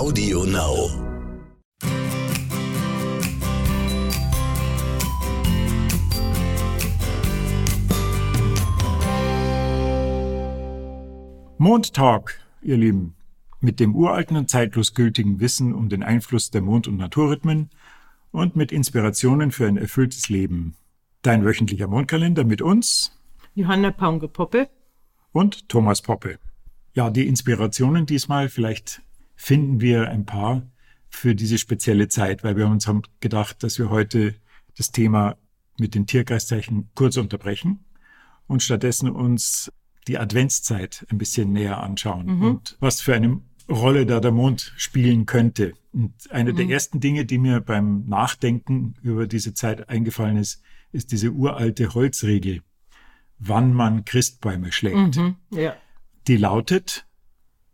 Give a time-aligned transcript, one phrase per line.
[0.00, 0.88] Audio Now.
[11.58, 13.14] Mondtalk, ihr Lieben.
[13.60, 17.68] Mit dem uralten und zeitlos gültigen Wissen um den Einfluss der Mond- und Naturrhythmen
[18.30, 20.76] und mit Inspirationen für ein erfülltes Leben.
[21.20, 23.20] Dein wöchentlicher Mondkalender mit uns
[23.54, 24.70] Johanna Paunger-Poppe
[25.32, 26.38] und Thomas Poppe.
[26.94, 29.02] Ja, die Inspirationen diesmal, vielleicht
[29.40, 30.62] finden wir ein paar
[31.08, 34.34] für diese spezielle Zeit, weil wir uns haben gedacht, dass wir heute
[34.76, 35.36] das Thema
[35.78, 37.84] mit den Tierkreiszeichen kurz unterbrechen
[38.46, 39.72] und stattdessen uns
[40.06, 42.42] die Adventszeit ein bisschen näher anschauen Mhm.
[42.42, 45.72] und was für eine Rolle da der Mond spielen könnte.
[45.92, 46.56] Und eine Mhm.
[46.56, 51.94] der ersten Dinge, die mir beim Nachdenken über diese Zeit eingefallen ist, ist diese uralte
[51.94, 52.62] Holzregel,
[53.38, 55.16] wann man Christbäume schlägt.
[55.16, 55.36] Mhm.
[55.50, 55.74] Ja.
[56.26, 57.06] Die lautet,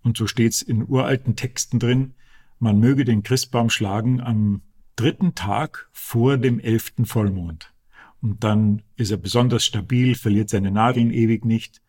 [0.07, 2.15] und so steht's in uralten Texten drin,
[2.61, 4.63] man möge den Christbaum schlagen am
[4.95, 7.75] dritten Tag vor dem elften Vollmond.
[8.23, 11.83] Und dann ist er besonders stabil, verliert seine Nadeln ewig nicht.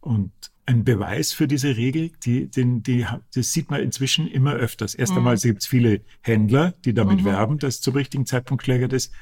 [0.00, 0.32] Und
[0.64, 4.94] ein Beweis für diese Regel, die, den, die, das sieht man inzwischen immer öfters.
[4.94, 8.92] Erst einmal gibt es viele Händler, die damit werben, dass es zum richtigen Zeitpunkt schlägert
[8.92, 9.12] ist.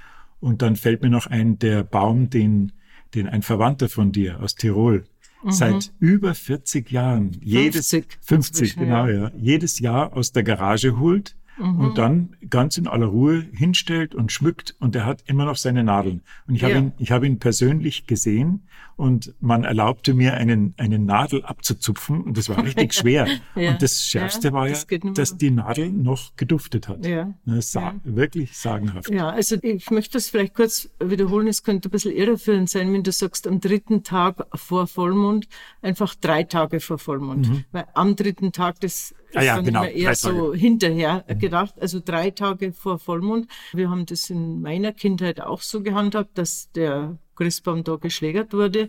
[0.41, 2.73] Und dann fällt mir noch ein, der Baum, den,
[3.15, 5.05] den ein Verwandter von dir aus Tirol
[5.45, 9.13] seit über 40 Jahren, jedes 50 50, inzwischen, genau, ja.
[9.15, 14.31] ja, jedes Jahr aus der Garage holt und dann ganz in aller Ruhe hinstellt und
[14.31, 16.21] schmückt und er hat immer noch seine Nadeln.
[16.47, 16.81] Und ich habe Ja.
[16.81, 18.63] ihn, ich habe ihn persönlich gesehen
[18.97, 23.27] und man erlaubte mir einen, eine Nadel abzuzupfen und das war richtig schwer.
[23.55, 23.71] Ja.
[23.73, 27.07] Und das Schärfste Ja, war ja, das dass die Nadel noch geduftet hat.
[27.07, 27.33] Ja.
[27.47, 27.95] Das sa.
[28.05, 29.11] Wirklich sagenhaft.
[29.11, 31.47] Ja, also ich möchte das vielleicht kurz wiederholen.
[31.47, 35.49] Es könnte ein bisschen irreführend sein, wenn du sagst, am dritten Tag vor Vollmond,
[35.83, 37.65] einfach drei Tage vor Vollmond.
[37.73, 39.26] Weil am dritten Tag, das Mhm.
[39.37, 40.49] Ah ja, genau, eher so Tage.
[40.49, 40.55] Mhm.
[40.55, 41.75] hinterher gedacht.
[41.81, 43.49] Also drei Tage vor Vollmond.
[43.73, 48.89] Wir haben das in meiner Kindheit auch so gehandhabt, dass der Christbaum da geschlägert wurde.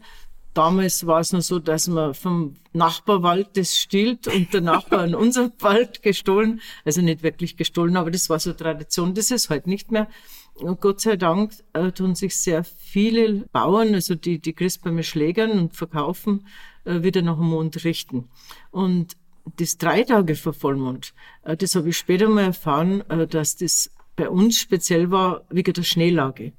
[0.53, 5.13] Damals war es noch so, dass man vom Nachbarwald das stiehlt und der Nachbar in
[5.25, 6.61] unserem Wald gestohlen.
[6.83, 9.13] Also nicht wirklich gestohlen, aber das war so Tradition.
[9.13, 10.07] Das ist heute nicht mehr.
[10.55, 15.51] Und Gott sei Dank äh, tun sich sehr viele Bauern, also die die Christbäume schlägern
[15.51, 16.47] und verkaufen,
[16.85, 18.29] äh, wieder nach dem Mond richten.
[18.71, 19.15] Und
[19.55, 21.13] das drei Tage vor Vollmond,
[21.43, 25.73] äh, das habe ich später mal erfahren, äh, dass das bei uns speziell war wegen
[25.73, 26.53] der Schneelage.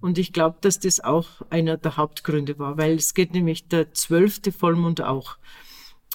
[0.00, 3.92] Und ich glaube, dass das auch einer der Hauptgründe war, weil es geht nämlich der
[3.92, 5.36] zwölfte Vollmond auch.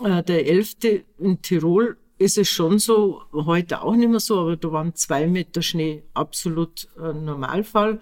[0.04, 4.58] Äh, Der elfte in Tirol ist es schon so, heute auch nicht mehr so, aber
[4.58, 8.02] da waren zwei Meter Schnee absolut Normalfall.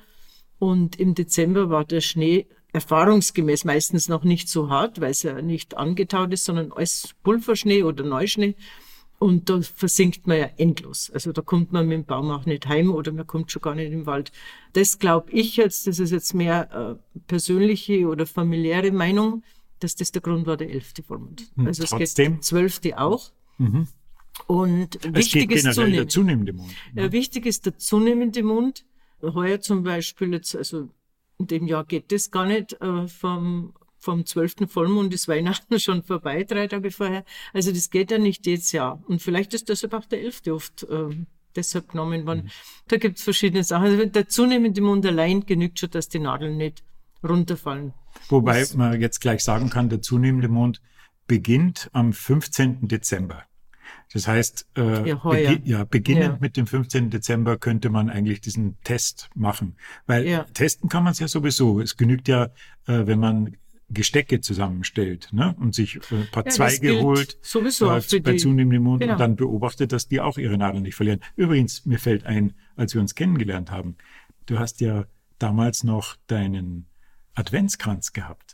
[0.57, 5.41] Und im Dezember war der Schnee erfahrungsgemäß meistens noch nicht so hart, weil es ja
[5.41, 8.55] nicht angetaut ist, sondern alles Pulverschnee oder Neuschnee.
[9.19, 11.09] Und da versinkt man ja endlos.
[11.11, 13.73] Also da kommt man mit dem Baum auch nicht heim oder man kommt schon gar
[13.73, 14.31] nicht im Wald.
[14.73, 19.43] Das glaube ich jetzt, das ist jetzt mehr äh, persönliche oder familiäre Meinung,
[19.79, 21.51] dass das der Grund war, der elfte Vollmond.
[21.57, 22.31] Also es Hm, trotzdem?
[22.31, 22.35] Mhm.
[22.35, 23.31] geht zwölfte auch.
[24.45, 25.95] Und Es wichtig ist zunehmend.
[25.97, 26.71] der zunehmende Mond.
[26.93, 27.01] ne?
[27.03, 28.85] Ja, wichtig ist der zunehmende Mond.
[29.23, 30.89] Heuer zum Beispiel jetzt, also
[31.39, 32.73] in dem Jahr geht das gar nicht.
[32.81, 34.67] Äh, vom, vom 12.
[34.67, 37.23] Vollmond ist Weihnachten schon vorbei, drei Tage vorher.
[37.53, 39.03] Also das geht ja nicht jedes Jahr.
[39.07, 40.41] Und vielleicht ist deshalb auch der 11.
[40.51, 41.09] oft äh,
[41.55, 42.45] deshalb genommen worden.
[42.45, 42.51] Mhm.
[42.87, 43.85] Da gibt's verschiedene Sachen.
[43.85, 46.83] Also der zunehmende Mond allein genügt schon, dass die Nadeln nicht
[47.27, 47.93] runterfallen.
[48.29, 50.81] Wobei man jetzt gleich sagen kann, der zunehmende Mond
[51.27, 52.87] beginnt am 15.
[52.87, 53.43] Dezember.
[54.13, 56.37] Das heißt, äh, Ja, begi ja, beginnend Ja.
[56.39, 57.09] mit dem 15.
[57.09, 59.75] Dezember könnte man eigentlich diesen Test machen.
[60.05, 60.43] Weil Ja.
[60.53, 61.81] testen kann man es ja sowieso.
[61.81, 62.45] Es genügt ja,
[62.87, 63.57] äh, wenn man
[63.89, 65.55] Gestecke zusammenstellt ne?
[65.59, 69.13] und sich äh, ein paar Ja, Zweige holt sowieso äh, bei zunehmendem Mond Genau.
[69.13, 71.21] und dann beobachtet, dass die auch ihre Nadeln nicht verlieren.
[71.35, 73.95] Übrigens, mir fällt ein, als wir uns kennengelernt haben,
[74.45, 75.05] du hast ja
[75.39, 76.87] damals noch deinen
[77.33, 78.46] Adventskranz gehabt.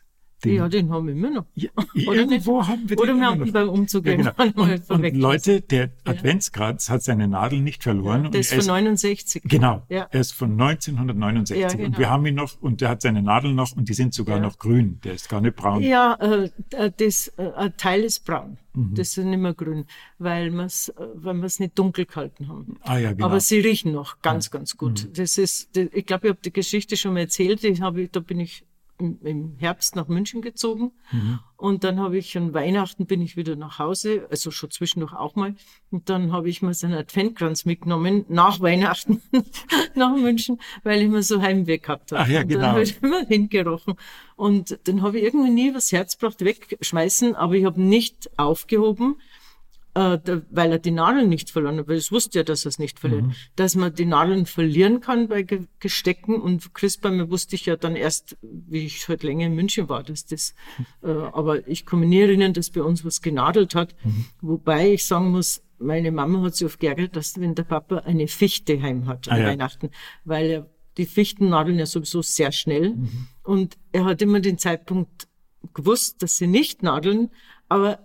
[0.44, 1.46] Den, Ja, den haben wir immer noch.
[1.56, 1.70] ja,
[2.08, 2.68] Oder irgendwo nicht?
[2.70, 4.32] haben wir Oder den wir haben ihn beim Umzug ja, genau.
[4.56, 5.16] und, und.
[5.18, 8.26] Leute, der Adventskranz hat seine Nadel nicht verloren.
[8.26, 9.44] und Der ist von 69.
[9.46, 10.08] Genau, Ja.
[10.12, 11.98] er ist von 1969 Ja, und genau.
[11.98, 14.44] wir haben ihn noch und der hat seine Nadeln noch und die sind sogar Ja.
[14.44, 15.82] noch grün, der ist gar nicht braun.
[15.82, 16.50] Ja, äh,
[16.98, 18.58] das, äh, ein Teil ist braun.
[18.74, 18.96] Mhm.
[18.96, 19.86] Das ist nicht mehr grün,
[20.18, 22.78] weil wir es äh, weil wir's nicht dunkel gehalten haben.
[22.82, 23.28] Ah ja, genau.
[23.28, 23.32] Mhm.
[23.32, 25.08] Aber sie riechen noch ganz, ganz gut.
[25.18, 27.64] Das ist, das, ich glaube, ich habe die Geschichte schon mal erzählt.
[27.64, 28.66] Ich, da bin ich
[29.04, 31.40] im, Herbst nach München gezogen Mhm.
[31.58, 35.36] und dann habe ich an Weihnachten bin ich wieder nach Hause, also schon zwischendurch auch
[35.36, 35.56] mal.
[35.92, 39.22] Und dann habe ich mir so einen Adventkranz mitgenommen nach Weihnachten
[39.96, 42.24] nach München, weil ich mir so Heimweh gehabt habe.
[42.24, 42.62] Ach ja, und genau.
[42.62, 43.96] Dann habe ich immer hingerochen.
[44.36, 49.18] Und dann habe ich irgendwie nie was Herz gebracht, wegschmeißen, aber ich habe nicht aufgehoben.
[49.96, 52.70] Äh, da, weil er die Nadeln nicht verloren hat, weil es wusste ja, dass er
[52.70, 53.34] es nicht verliert, mhm.
[53.56, 57.96] dass man die Nadeln verlieren kann bei Ge Gestecken und Christbäume wusste ich ja dann
[57.96, 60.56] erst, wie ich halt länger in München war, dass das,
[61.04, 64.26] äh, aber ich nie erinnern, dass bei uns was genadelt hat, mhm.
[64.42, 68.28] wobei ich sagen muss, meine Mama hat sich oft geärgert, dass wenn der Papa eine
[68.28, 69.48] Fichte heim hat an ah, ja.
[69.48, 69.92] Weihnachten,
[70.24, 73.28] weil er die Fichten nadeln ja sowieso sehr schnell mhm.
[73.44, 75.28] und er hat immer den Zeitpunkt
[75.74, 77.30] gewusst, dass sie nicht nadeln,
[77.68, 78.00] aber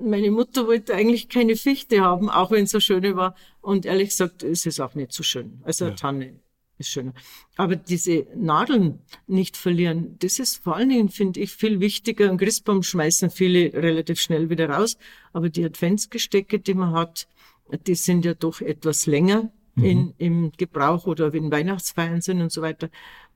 [0.00, 3.34] meine Mutter wollte eigentlich keine Fichte haben, auch wenn es so schöne war.
[3.60, 5.60] Und ehrlich gesagt, ist es auch nicht so schön.
[5.64, 5.90] Also ja.
[5.92, 6.40] Tanne
[6.78, 7.12] ist schöner.
[7.56, 12.30] Aber diese Nadeln nicht verlieren, das ist vor allen Dingen, finde ich, viel wichtiger.
[12.30, 14.96] Ein Christbaum schmeißen viele relativ schnell wieder raus.
[15.32, 17.28] Aber die Adventsgestecke, die man hat,
[17.86, 19.84] die sind ja doch etwas länger mhm.
[19.84, 22.90] in, im Gebrauch oder wenn Weihnachtsfeiern sind und so weiter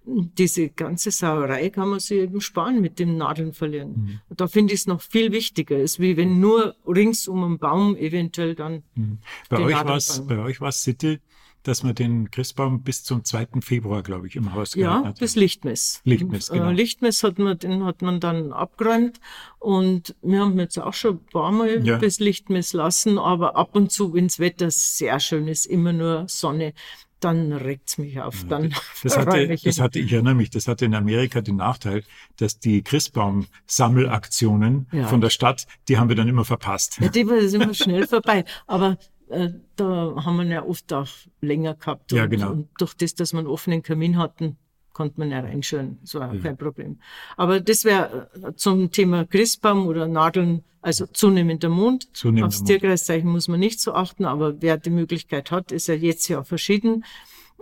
[0.04, 3.90] diese ganze Sauerei kann man sich eben sparen mit dem Nadeln verlieren.
[3.90, 4.20] Mhm.
[4.28, 7.58] Und da finde ich es noch viel wichtiger, ist wie wenn nur rings um einen
[7.58, 8.82] Baum eventuell dann.
[8.94, 9.18] Mhm.
[9.48, 11.20] Bei, euch war's, bei euch war es Sitte,
[11.62, 13.60] dass man den Christbaum bis zum 2.
[13.60, 15.18] Februar, glaube ich, im Haus gehabt hat.
[15.18, 16.00] Ja, bis Lichtmess.
[16.04, 16.70] Lichtmess, genau.
[16.70, 19.20] Äh, Lichtmess hat man, den hat man dann abgeräumt
[19.58, 21.98] und wir haben jetzt auch schon ein paar Mal ja.
[21.98, 26.74] bis Lichtmess lassen, aber ab und zu, wenns Wetter sehr schön ist, immer nur Sonne,
[27.22, 28.44] dann regt's mich auf.
[28.48, 32.02] Dann das hatte, mich das hatte, ich erinnere mich, das hatte in Amerika den Nachteil,
[32.36, 35.06] dass die Christbaum-Sammelaktionen ja.
[35.06, 36.98] von der Stadt, die haben wir dann immer verpasst.
[37.00, 38.44] Ja, die waren immer schnell vorbei.
[38.66, 38.98] Aber
[39.28, 41.08] äh, da haben wir ja oft auch
[41.40, 42.12] länger gehabt.
[42.12, 42.50] Und, ja, genau.
[42.50, 44.56] Und durch das, dass wir einen offenen Kamin hatten,
[44.92, 45.98] konnte man ja reinschauen.
[46.02, 46.40] Das war ja.
[46.40, 46.98] kein Problem.
[47.36, 52.08] Aber das wäre äh, zum Thema Christbaum oder Nadeln, also zunehmender Mond.
[52.16, 52.68] Zunehmender Aufs Mond.
[52.68, 56.42] Tierkreiszeichen muss man nicht so achten, aber wer die Möglichkeit hat, ist ja jetzt ja
[56.44, 57.04] verschieden.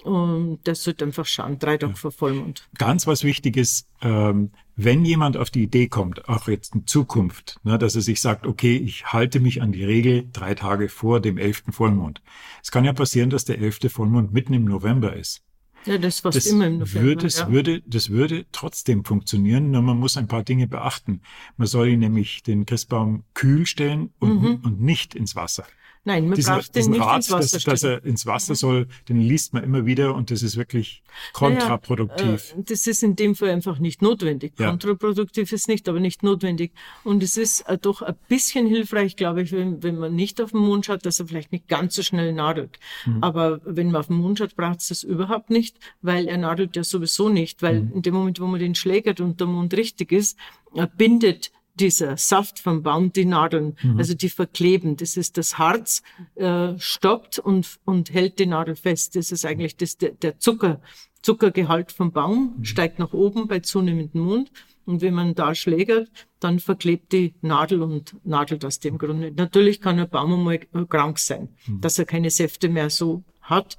[0.03, 1.97] Und das sollte einfach schauen, drei Tage ja.
[1.97, 2.69] vor Vollmond.
[2.79, 7.79] Ganz was Wichtiges, ähm, wenn jemand auf die Idee kommt, auch jetzt in Zukunft, ne,
[7.79, 11.37] dass er sich sagt, okay, ich halte mich an die Regel drei Tage vor dem
[11.37, 12.23] elften Vollmond.
[12.62, 15.43] Es kann ja passieren, dass der elfte Vollmond mitten im November ist.
[15.87, 17.03] Ja, das fast das immer im November.
[17.03, 17.50] Würde, ja.
[17.50, 21.23] würde, das würde trotzdem funktionieren, nur man muss ein paar Dinge beachten.
[21.56, 24.61] Man soll nämlich den Christbaum kühl stellen und, mhm.
[24.62, 25.65] und nicht ins Wasser.
[26.05, 28.56] Nein, man Dieser, braucht den nicht Rat, ins Wasser dass, dass er ins Wasser mhm.
[28.56, 31.02] soll, den liest man immer wieder und das ist wirklich
[31.35, 32.52] kontraproduktiv.
[32.52, 34.55] Naja, äh, das ist in dem Fall einfach nicht notwendig.
[34.58, 34.70] Ja.
[34.70, 36.73] Kontraproduktiv ist nicht, aber nicht notwendig.
[37.05, 40.52] Und es ist äh, doch ein bisschen hilfreich, glaube ich, wenn, wenn man nicht auf
[40.52, 42.79] den Mond schaut, dass er vielleicht nicht ganz so schnell nadelt.
[43.05, 43.23] Mhm.
[43.23, 46.76] Aber wenn man auf den Mond schaut, braucht es das überhaupt nicht, weil er nadelt
[46.76, 47.93] ja sowieso nicht, weil mhm.
[47.96, 50.38] in dem Moment, wo man den schlägert und der Mond richtig ist,
[50.75, 53.99] er bindet dieser Saft vom Baum die Nadeln, mhm.
[53.99, 54.97] also die verkleben.
[54.97, 56.03] Das ist das Harz,
[56.37, 59.17] äh, stoppt und, und hält die Nadel fest.
[59.17, 60.81] Das ist eigentlich das, der, der Zucker,
[61.23, 62.65] Zuckergehalt vom Baum, mhm.
[62.65, 64.53] steigt nach oben bei zunehmendem Mond.
[64.87, 66.11] Und wenn man da schlägert,
[66.41, 69.31] dann verklebt die Nadel und nadelt aus dem Grunde.
[69.31, 71.81] Natürlich kann ein Baum einmal krank sein, mhm.
[71.81, 73.77] dass er keine Säfte mehr so hat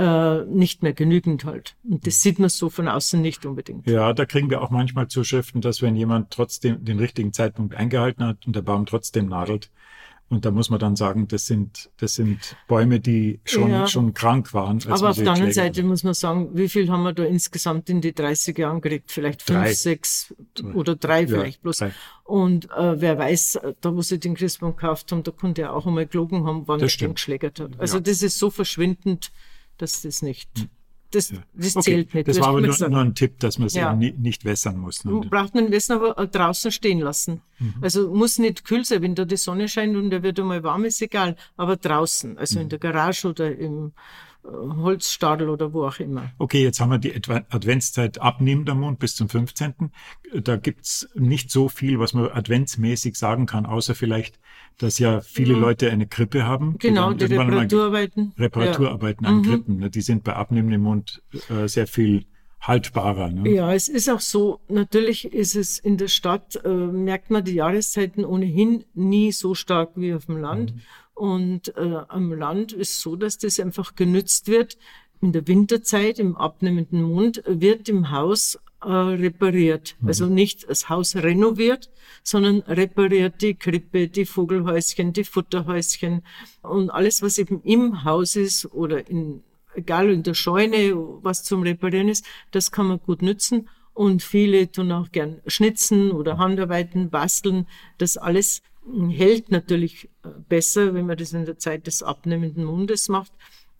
[0.00, 1.76] äh, nicht mehr genügend halt.
[1.84, 3.86] Und das sieht man so von außen nicht unbedingt.
[3.86, 8.24] Ja, da kriegen wir auch manchmal Zuschriften, dass wenn jemand trotzdem den richtigen Zeitpunkt eingehalten
[8.24, 9.70] hat und der Baum trotzdem nadelt,
[10.30, 13.88] und da muss man dann sagen, das sind, das sind Bäume, die schon, ja.
[13.88, 14.80] schon krank waren.
[14.88, 18.00] Aber auf der anderen Seite muss man sagen, wie viel haben wir da insgesamt in
[18.00, 19.10] die 30 Jahren gekriegt?
[19.10, 19.72] Vielleicht fünf, drei.
[19.72, 20.32] sechs
[20.72, 21.78] oder drei vielleicht ja, bloß.
[21.78, 21.90] Drei.
[22.22, 25.84] Und äh, wer weiß, da wo sie den Christbaum gekauft haben, da konnte er auch
[25.84, 27.80] einmal gelogen haben, wann das er den geschlägert hat.
[27.80, 28.00] Also ja.
[28.02, 29.32] das ist so verschwindend
[29.80, 30.68] dass das nicht, hm.
[31.10, 31.82] das, das okay.
[31.82, 32.28] zählt nicht.
[32.28, 33.94] Das war aber nur, nur, ein Tipp, dass man es ja.
[33.94, 35.04] nicht wässern muss.
[35.04, 35.20] Ne?
[35.28, 37.42] Braucht man wässern, aber äh, draußen stehen lassen.
[37.58, 37.74] Mhm.
[37.80, 40.84] Also muss nicht kühl sein, wenn da die Sonne scheint und der wird einmal warm,
[40.84, 42.62] ist egal, aber draußen, also mhm.
[42.62, 43.92] in der Garage oder im
[44.44, 46.30] Holzstadel oder wo auch immer.
[46.38, 49.92] Okay, jetzt haben wir die Adventszeit abnehmender Mond bis zum 15.
[50.42, 54.38] Da gibt's nicht so viel, was man adventsmäßig sagen kann, außer vielleicht,
[54.78, 55.60] dass ja viele mhm.
[55.60, 56.76] Leute eine Krippe haben.
[56.78, 58.32] Genau, die, die Reparaturarbeiten.
[58.38, 59.30] Reparaturarbeiten ja.
[59.30, 59.42] an mhm.
[59.42, 59.76] Krippen.
[59.78, 59.90] Ne?
[59.90, 62.24] Die sind bei abnehmendem Mond äh, sehr viel
[62.60, 63.30] haltbarer.
[63.30, 63.50] Ne?
[63.50, 67.54] Ja, es ist auch so, natürlich ist es in der Stadt, äh, merkt man die
[67.54, 70.74] Jahreszeiten ohnehin nie so stark wie auf dem Land.
[70.74, 70.80] Mhm.
[71.20, 74.78] Und äh, am Land ist so, dass das einfach genützt wird.
[75.20, 79.96] In der Winterzeit, im abnehmenden Mond, wird im Haus äh, repariert.
[80.00, 80.08] Mhm.
[80.08, 81.90] Also nicht das Haus renoviert,
[82.22, 86.22] sondern repariert die Krippe, die Vogelhäuschen, die Futterhäuschen
[86.62, 89.42] und alles, was eben im Haus ist oder in,
[89.74, 93.68] egal in der Scheune, was zum Reparieren ist, das kann man gut nützen.
[93.92, 97.66] Und viele tun auch gern schnitzen oder Handarbeiten, basteln.
[97.98, 98.62] Das alles
[99.10, 103.32] hält natürlich äh, besser, wenn man das in der Zeit des abnehmenden Mundes macht.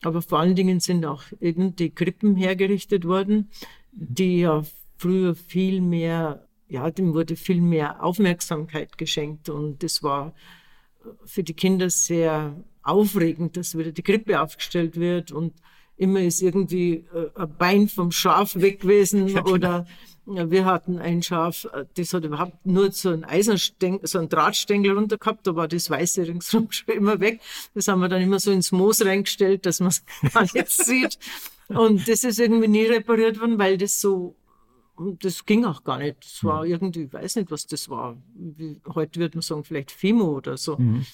[0.03, 3.51] Aber vor allen Dingen sind auch eben die Krippen hergerichtet worden,
[3.93, 4.63] die ja
[4.97, 10.35] früher viel mehr, ja, dem wurde viel mehr Aufmerksamkeit geschenkt und das war
[11.25, 15.55] für die Kinder sehr aufregend, dass wieder die Krippe aufgestellt wird und
[16.01, 19.87] immer ist irgendwie äh, ein Bein vom Schaf weg gewesen ja, oder
[20.25, 24.93] wir hatten ein Schaf, äh, das hat überhaupt nur so ein Eisenstängel, so ein Drahtstängel
[24.93, 27.41] runter gehabt, da war das Weiße ringsrum schon immer weg.
[27.75, 31.19] Das haben wir dann immer so ins Moos reingestellt, dass man es gar nicht sieht.
[31.69, 34.37] Und das ist irgendwie nie repariert worden, weil das so
[35.19, 36.17] das ging auch gar nicht.
[36.23, 36.71] Das war mhm.
[36.71, 38.17] irgendwie, ich weiß nicht, was das war.
[38.35, 40.77] Wie, heute würde man sagen, vielleicht Fimo oder so.
[40.77, 41.07] Mhm.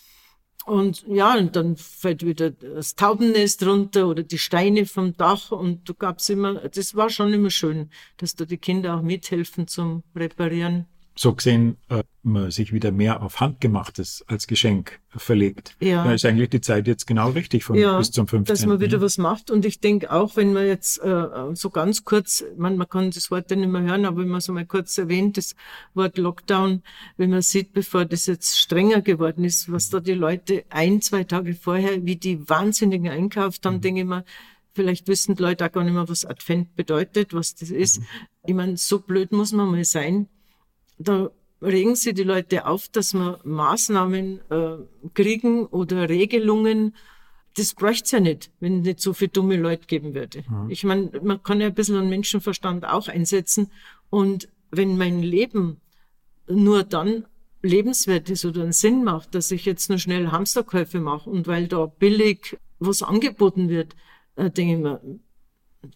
[0.67, 5.89] Und ja, und dann fällt wieder das Taubennest runter oder die Steine vom Dach und
[5.89, 10.03] du gab's immer, das war schon immer schön, dass da die Kinder auch mithelfen zum
[10.17, 10.87] Reparieren
[11.19, 15.75] so gesehen äh, man sich wieder mehr auf Handgemachtes als Geschenk verlegt.
[15.81, 16.05] Ja.
[16.05, 18.53] Da ist eigentlich die Zeit jetzt genau richtig von ja, bis zum 15.
[18.53, 19.51] Dass man wieder was macht.
[19.51, 23.31] Und ich denke auch, wenn man jetzt äh, so ganz kurz, man, man kann das
[23.31, 25.57] Wort ja nicht mehr hören, aber wenn man so mal kurz erwähnt, das
[25.95, 26.83] Wort Lockdown,
[27.17, 31.25] wenn man sieht, bevor das jetzt strenger geworden ist, was da die Leute ein, zwei
[31.25, 33.81] Tage vorher, wie die Wahnsinnigen einkauft haben, mhm.
[33.81, 34.25] denke ich mal,
[34.77, 38.01] Vielleicht wissen die Leute auch gar nicht mehr, was Advent bedeutet, was das ist.
[38.01, 38.07] Mhm.
[38.47, 40.29] Ich meine, so blöd muss man mal sein,
[40.99, 41.31] da
[41.63, 44.77] regen sie die Leute auf, dass wir Maßnahmen äh,
[45.15, 46.95] kriegen oder Regelungen.
[47.57, 50.45] Das bräuchte ja nicht, wenn es nicht so viele dumme Leute geben würde.
[50.49, 50.71] Mhm.
[50.71, 53.71] Ich meine, man kann ja ein bisschen an Menschenverstand auch einsetzen.
[54.11, 55.81] Und wenn mein Leben
[56.49, 57.25] nur dann
[57.63, 61.67] lebenswert ist oder einen Sinn macht, dass ich jetzt nur schnell Hamsterkäufe mache und weil
[61.67, 63.97] da billig was angeboten wird,
[64.37, 65.01] äh, denke ich mir,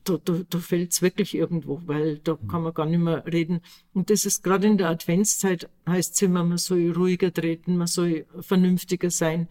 [0.05, 2.49] da, da, da fällt es wirklich irgendwo, weil da mhm.
[2.49, 3.61] kann man gar nicht mehr reden.
[3.93, 7.87] Und das ist gerade in der Adventszeit, heißt es immer, man soll ruhiger treten, man
[7.87, 9.49] soll vernünftiger sein.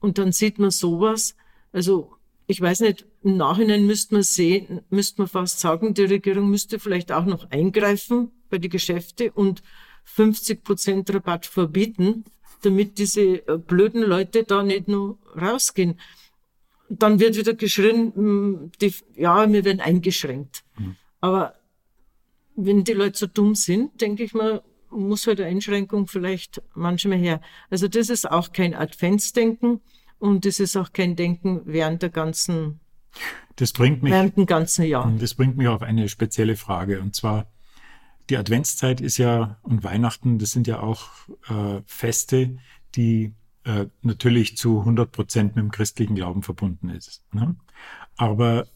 [0.00, 1.36] Und dann sieht man sowas.
[1.72, 2.12] Also
[2.46, 6.78] ich weiß nicht, im Nachhinein müsste man sehen, müsste man fast sagen, die Regierung müsste
[6.78, 9.62] vielleicht auch noch eingreifen bei die Geschäfte und
[10.04, 12.24] 50 Prozent Rabatt verbieten,
[12.62, 15.98] damit diese äh, blöden Leute da nicht nur rausgehen
[16.88, 20.64] dann wird wieder geschrien, hm, die, ja, wir werden eingeschränkt.
[20.78, 20.96] Mhm.
[21.20, 21.54] Aber
[22.56, 27.18] wenn die Leute so dumm sind, denke ich mal, muss halt eine Einschränkung vielleicht manchmal
[27.18, 27.40] her.
[27.70, 29.80] Also das ist auch kein Adventsdenken
[30.18, 32.80] und das ist auch kein Denken während der ganzen
[33.56, 35.12] das bringt mich, während dem ganzen Jahr.
[35.18, 37.50] Das bringt mich auf eine spezielle Frage und zwar
[38.30, 41.08] die Adventszeit ist ja und Weihnachten, das sind ja auch
[41.48, 42.58] äh, Feste,
[42.94, 43.34] die
[43.68, 47.22] äh, natürlich zu 100 Prozent mit dem christlichen Glauben verbunden ist.
[47.32, 47.54] Ne?
[48.16, 48.66] Aber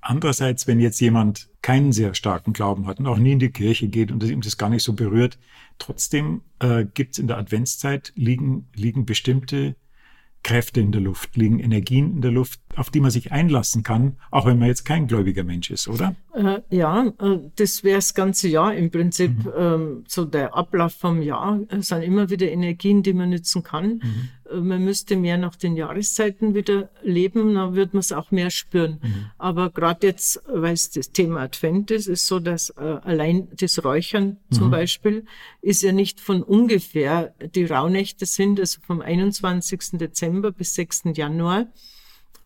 [0.00, 3.88] andererseits, wenn jetzt jemand keinen sehr starken Glauben hat und auch nie in die Kirche
[3.88, 5.38] geht und ihm das gar nicht so berührt,
[5.78, 9.76] trotzdem äh, gibt es in der Adventszeit liegen, liegen bestimmte
[10.42, 14.16] Kräfte in der Luft, liegen Energien in der Luft, auf die man sich einlassen kann,
[14.30, 16.14] auch wenn man jetzt kein gläubiger Mensch ist, oder?
[16.34, 19.30] Äh, ja, äh, das wäre das ganze Jahr im Prinzip.
[19.44, 19.52] Mhm.
[19.56, 23.94] Ähm, so der Ablauf vom Jahr äh, sind immer wieder Energien, die man nutzen kann.
[23.94, 24.28] Mhm.
[24.50, 28.50] Äh, man müsste mehr nach den Jahreszeiten wieder leben, dann wird man es auch mehr
[28.50, 28.98] spüren.
[29.02, 29.30] Mhm.
[29.38, 33.84] Aber gerade jetzt, weil es das Thema Advent ist, ist so, dass äh, allein das
[33.84, 34.70] Räuchern zum mhm.
[34.70, 35.24] Beispiel
[35.60, 37.34] ist ja nicht von ungefähr.
[37.54, 39.98] Die Rauhnächte sind also vom 21.
[39.98, 41.04] Dezember bis 6.
[41.14, 41.66] Januar.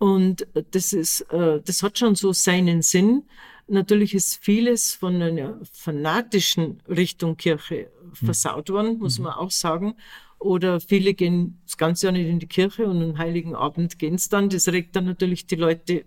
[0.03, 3.23] Und das ist, äh, das hat schon so seinen Sinn.
[3.69, 9.27] Natürlich ist vieles von einer fanatischen Richtung Kirche versaut worden, muss mhm.
[9.27, 9.95] man auch sagen.
[10.41, 14.17] Oder viele gehen das ganze Jahr nicht in die Kirche und am Heiligen Abend gehen
[14.17, 14.49] es dann.
[14.49, 16.05] Das regt dann natürlich die Leute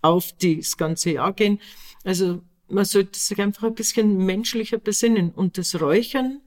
[0.00, 1.60] auf, die das ganze Jahr gehen.
[2.04, 2.40] Also
[2.70, 5.30] man sollte sich einfach ein bisschen menschlicher besinnen.
[5.30, 6.40] Und das Räuchern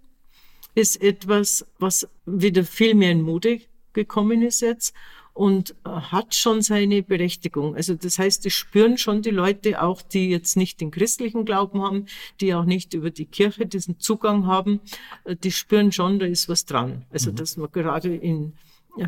[0.74, 3.62] ist etwas, was wieder viel mehr in Mode
[3.94, 4.96] gekommen ist jetzt
[5.40, 7.74] und äh, hat schon seine Berechtigung.
[7.74, 11.82] Also das heißt, es spüren schon die Leute auch, die jetzt nicht den christlichen Glauben
[11.82, 12.08] haben,
[12.42, 14.82] die auch nicht über die Kirche diesen Zugang haben,
[15.24, 17.06] äh, die spüren schon, da ist was dran.
[17.10, 17.38] Also mhm.
[17.38, 18.52] dass man gerade in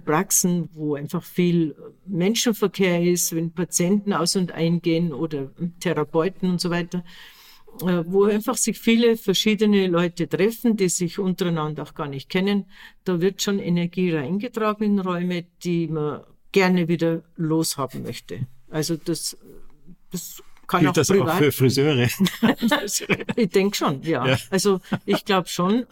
[0.05, 6.69] Praxen, wo einfach viel Menschenverkehr ist, wenn Patienten aus und eingehen oder Therapeuten und so
[6.69, 7.01] weiter, äh,
[7.79, 12.65] wo einfach sich viele verschiedene Leute treffen, die sich untereinander auch gar nicht kennen.
[13.03, 18.47] Da wird schon Energie reingetragen in Räume, die man gerne wieder loshaben möchte.
[18.69, 19.37] Also das,
[20.11, 21.29] das kann Gilt auch das privat.
[21.29, 22.07] auch für Friseure?
[23.35, 24.25] ich denke schon, ja.
[24.25, 24.37] ja.
[24.49, 25.85] Also ich glaube schon,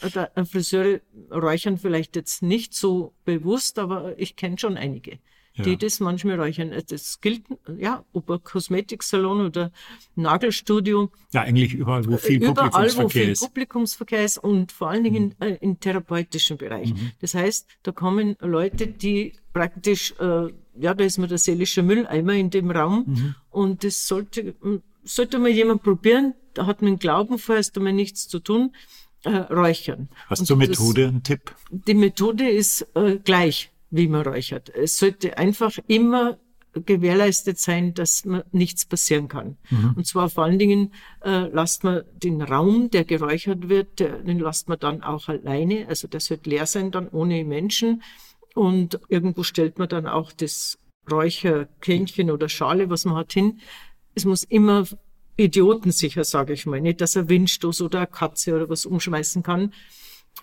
[0.50, 5.20] Friseure räuchern vielleicht jetzt nicht so bewusst, aber ich kenne schon einige
[5.66, 6.72] die das manchmal räuchern.
[6.72, 7.44] Äh, das gilt,
[7.78, 9.72] ja, ob ein Kosmetiksalon oder
[10.16, 11.12] Nagelstudio.
[11.34, 13.40] Ja, eigentlich überall, wo viel überall, Publikumsverkehr wo viel ist.
[13.42, 15.48] Publikumsverkehr ist und vor allen Dingen mhm.
[15.48, 16.94] äh, im therapeutischen Bereich.
[16.94, 17.12] Mhm.
[17.22, 20.48] Das heißt, da kommen Leute, die praktisch, äh,
[20.80, 23.36] ja, da ist mir der seelische Mülleimer in dem Raum mhm.
[23.50, 24.56] und das sollte,
[25.04, 28.74] sollte mal jemand probieren, da hat man Glauben vorher, ist einmal nichts zu tun,
[29.24, 30.10] äh, räuchern.
[30.28, 31.54] Hast du zur Methode einen Tipp?
[31.70, 34.70] Die Methode ist äh, gleich wie man räuchert.
[34.70, 36.38] Es sollte einfach immer
[36.74, 39.58] gewährleistet sein, dass man nichts passieren kann.
[39.70, 39.94] Mhm.
[39.98, 40.94] Und zwar vor allen Dingen
[41.24, 45.88] äh, lasst man den Raum, der geräuchert wird, der, den lasst man dann auch alleine.
[45.88, 48.04] Also das wird leer sein, dann ohne Menschen.
[48.54, 50.78] Und irgendwo stellt man dann auch das
[51.10, 53.60] Räucherkännchen oder Schale, was man hat, hin.
[54.14, 54.86] Es muss immer
[55.38, 56.82] idiotensicher, sage ich mal.
[56.82, 59.74] Nicht, dass er Windstoß oder eine Katze oder was umschmeißen kann.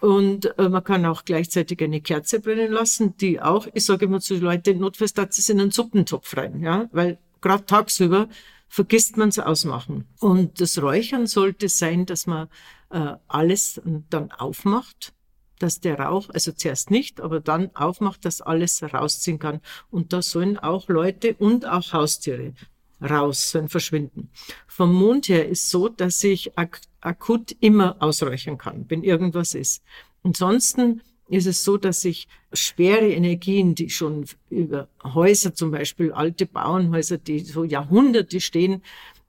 [0.01, 4.21] Und äh, man kann auch gleichzeitig eine Kerze brennen lassen, die auch, ich sage immer
[4.21, 8.29] zu den Leuten, notfalls hat sie in einen Suppentopf rein, ja, weil gerade tagsüber
[8.69, 10.07] vergisst man es ausmachen.
[10.21, 12.49] Und das Räuchern sollte sein, dass man
[12.91, 15.13] äh, alles dann aufmacht,
[15.59, 19.61] dass der Rauch, also zuerst nicht, aber dann aufmacht, dass alles rausziehen kann.
[19.91, 22.53] Und da sollen auch Leute und auch Haustiere
[23.01, 24.31] raus, sollen verschwinden.
[24.67, 29.83] Vom Mond her ist so, dass ich ak akut immer ausräuchern kann, wenn irgendwas ist.
[30.25, 36.47] Ansonsten ist es so, dass ich schwere Energien, die schon über Häuser zum Beispiel, alte
[36.47, 38.83] Bauernhäuser, die so Jahrhunderte stehen,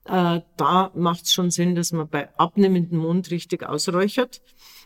[0.08, 4.42] äh, da macht es schon Sinn, dass man bei abnehmendem Mond richtig ausräuchert.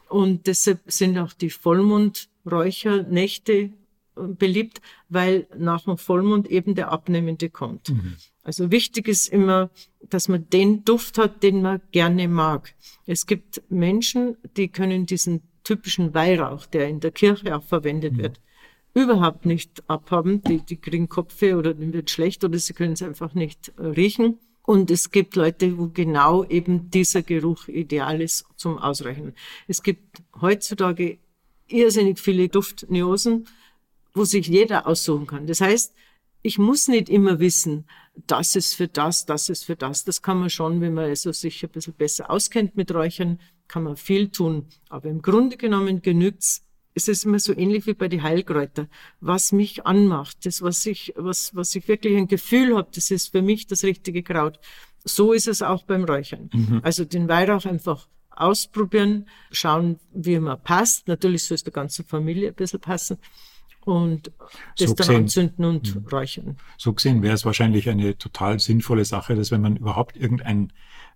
[0.09, 3.73] Und deshalb sind auch die Vollmondräuchernächte
[4.15, 7.91] beliebt, weil nach dem Vollmond eben der Abnehmende kommt.
[7.91, 8.17] Mhm.
[8.43, 12.75] Also wichtig ist immer, dass man den Duft hat, den man gerne mag.
[13.07, 18.19] Es gibt Menschen, die können diesen typischen Weihrauch, der in der Kirche auch verwendet mhm.
[18.19, 18.41] wird,
[18.95, 20.43] überhaupt nicht abhaben.
[20.43, 23.87] Die, die kriegen Kopfweh oder denen wird schlecht oder sie können es einfach nicht äh,
[23.87, 24.39] riechen.
[24.65, 29.35] Und es gibt Leute, wo genau eben dieser Geruch ideal ist zum Ausreichen.
[29.67, 31.19] Es gibt heutzutage
[31.67, 33.49] irrsinnig viele Duftneosen
[34.15, 35.47] wo sich jeder aussuchen kann.
[35.47, 35.95] Das heißt,
[36.43, 37.87] ich muss nicht immer wissen,
[38.27, 40.05] das ist für das, das ist für das.
[40.05, 43.39] Das kann man schon, wenn man also sich ein bisschen besser auskennt mit Räuchern,
[43.69, 44.67] kann man viel tun.
[44.89, 46.67] Aber im Grunde genommen genügt's.
[46.95, 48.89] Es ist immer so ähnlich wie bei den Heilkräutern.
[49.21, 53.29] Was mich anmacht, das, was ich, was, was ich wirklich ein Gefühl habe, das ist
[53.29, 54.61] für mich das richtige Kraut.
[55.03, 56.51] So ist es auch beim Räuchern.
[56.53, 56.81] Mhm.
[56.83, 61.09] Also den Weihrauch einfach ausprobieren, schauen, wie man passt.
[61.09, 63.17] Natürlich soll es der ganzen Familie ein bisschen passen
[63.85, 64.33] und
[64.79, 66.11] das so dann gesehen, anzünden und mh.
[66.11, 66.57] räuchern.
[66.79, 70.69] So gesehen wäre es wahrscheinlich eine total sinnvolle Sache, dass wenn man überhaupt irgendeine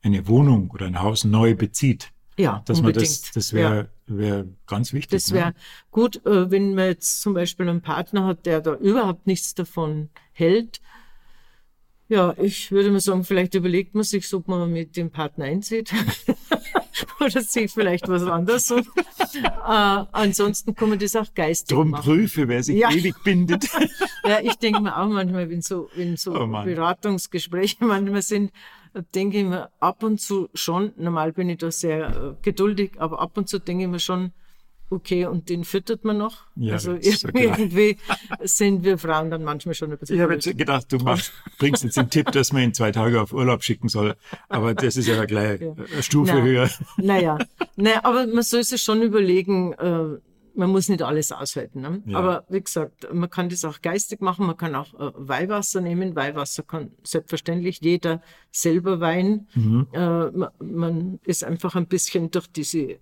[0.02, 2.96] Wohnung oder ein Haus neu bezieht, ja, dass unbedingt.
[2.96, 4.16] man das, das wäre ja.
[4.18, 5.10] wär ganz wichtig.
[5.10, 5.54] Das wäre ne?
[5.90, 10.10] gut, äh, wenn man jetzt zum Beispiel einen Partner hat, der da überhaupt nichts davon
[10.32, 10.80] hält.
[12.08, 15.92] Ja, ich würde mal sagen, vielleicht überlegt man sich, ob man mit dem Partner einzieht.
[17.20, 18.88] oder sich vielleicht was anderes sucht.
[19.34, 22.04] äh, ansonsten kann man das auch geistig Drum machen.
[22.04, 22.90] prüfe, wer sich ja.
[22.90, 23.64] ewig bindet.
[24.24, 28.52] ja, ich denke mir auch manchmal, wenn so, wenn so oh Beratungsgespräche manchmal sind,
[29.14, 33.20] denke ich mir ab und zu schon, normal bin ich da sehr äh, geduldig, aber
[33.20, 34.32] ab und zu denke ich mir schon,
[34.90, 36.44] okay, und den füttert man noch.
[36.56, 37.98] Ja, also irgendwie
[38.42, 40.16] sind wir Frauen dann manchmal schon ein bisschen.
[40.16, 43.20] Ich habe jetzt gedacht, du machst, bringst jetzt den Tipp, dass man ihn zwei Tage
[43.20, 44.14] auf Urlaub schicken soll.
[44.48, 45.72] Aber das ist ja gleich ja.
[45.72, 46.70] eine Stufe Na, höher.
[46.96, 47.38] Naja,
[47.76, 50.18] naja, aber man soll sich schon überlegen, äh,
[50.56, 51.80] man muss nicht alles aushalten.
[51.80, 52.02] Ne?
[52.06, 52.18] Ja.
[52.18, 56.16] Aber wie gesagt, man kann das auch geistig machen, man kann auch äh, Weihwasser nehmen.
[56.16, 59.48] Weihwasser kann selbstverständlich jeder selber weihen.
[59.54, 59.86] Mhm.
[59.92, 62.98] Äh, man, man ist einfach ein bisschen durch diese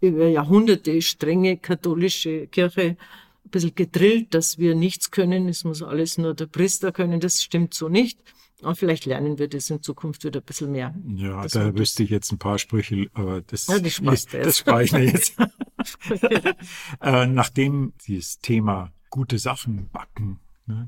[0.00, 2.96] über Jahrhunderte strenge katholische Kirche
[3.44, 7.20] ein bisschen gedrillt, dass wir nichts können, es muss alles nur der Priester können.
[7.20, 8.18] Das stimmt so nicht.
[8.62, 10.94] Aber vielleicht lernen wir das in Zukunft wieder ein bisschen mehr.
[11.16, 14.84] Ja, das da wüsste ich jetzt ein paar Sprüche, aber das, ja, das, das spare
[14.84, 15.34] ich mir jetzt.
[17.00, 20.40] äh, nachdem dieses Thema gute Sachen backen?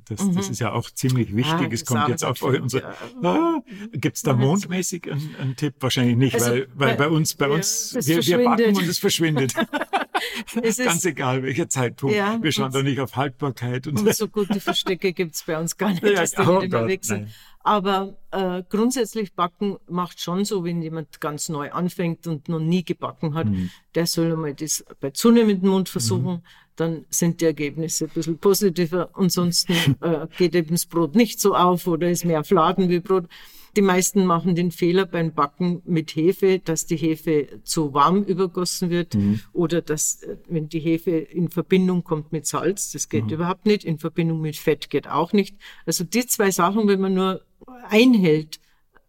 [0.08, 0.34] Das, mhm.
[0.34, 1.68] das ist ja auch ziemlich wichtig.
[1.68, 2.94] Ah, es kommt jetzt auf unsere.
[3.22, 3.60] Ah,
[3.92, 5.74] Gibt es da mondmäßig einen, einen, Tipp?
[5.80, 8.98] Wahrscheinlich nicht, also, weil, weil bei uns, bei ja, uns, wir, wir backen und es
[8.98, 9.54] verschwindet.
[10.62, 12.16] es Ganz egal, welcher Zeitpunkt.
[12.16, 13.86] Ja, wir schauen da nicht auf Haltbarkeit.
[13.86, 16.60] Und, und so gute Verstecke gibt es bei uns gar nicht, ja, dass die oh
[16.60, 17.28] unterwegs sind.
[17.64, 22.84] Aber äh, grundsätzlich backen macht schon so, wenn jemand ganz neu anfängt und noch nie
[22.84, 23.70] gebacken hat, mhm.
[23.94, 26.34] der soll einmal das bei zunehmendem Mund versuchen.
[26.34, 26.42] Mhm
[26.82, 29.10] dann sind die Ergebnisse ein bisschen positiver.
[29.14, 33.28] Ansonsten äh, geht eben das Brot nicht so auf oder ist mehr Fladen wie Brot.
[33.76, 38.90] Die meisten machen den Fehler beim Backen mit Hefe, dass die Hefe zu warm übergossen
[38.90, 39.40] wird mhm.
[39.52, 43.34] oder dass, äh, wenn die Hefe in Verbindung kommt mit Salz, das geht mhm.
[43.34, 45.56] überhaupt nicht, in Verbindung mit Fett geht auch nicht.
[45.86, 47.42] Also die zwei Sachen, wenn man nur
[47.88, 48.60] einhält,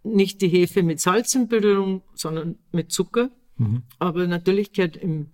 [0.03, 3.31] nicht die Hefe mit Salz in Berührung, sondern mit Zucker.
[3.57, 3.83] Mhm.
[3.99, 5.31] Aber natürlich gehört im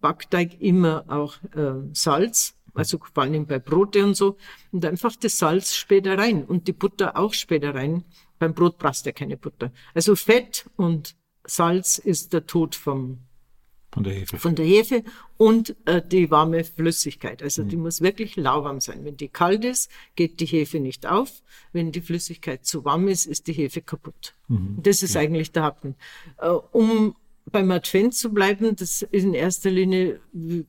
[0.00, 4.36] Backteig immer auch äh, Salz, also vor allem bei Brote und so,
[4.72, 8.04] und einfach das Salz später rein und die Butter auch später rein.
[8.38, 9.70] Beim Brot brauchst du ja keine Butter.
[9.94, 11.14] Also Fett und
[11.44, 13.18] Salz ist der Tod vom
[13.92, 14.38] Von der Hefe.
[14.38, 15.02] Von der Hefe
[15.36, 17.42] und äh, die warme Flüssigkeit.
[17.42, 19.04] Also die muss wirklich lauwarm sein.
[19.04, 21.42] Wenn die kalt ist, geht die Hefe nicht auf.
[21.72, 24.34] Wenn die Flüssigkeit zu warm ist, ist die Hefe kaputt.
[24.82, 25.96] Das ist eigentlich der Haken.
[26.38, 27.16] Äh, um
[27.52, 30.20] beim Advent zu bleiben, das ist in erster Linie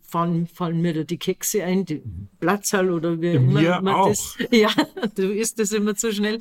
[0.02, 2.02] fallen, fallen mir da die Kekse ein, die
[2.39, 4.08] Platzhall oder wie immer mir man auch.
[4.10, 4.38] das.
[4.52, 4.70] Ja,
[5.15, 6.39] du isst das immer zu schnell.